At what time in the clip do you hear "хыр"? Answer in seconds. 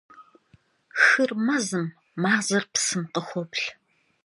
1.03-1.31